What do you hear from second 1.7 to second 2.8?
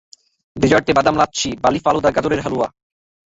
ফালুদা গাজরের হালুয়া।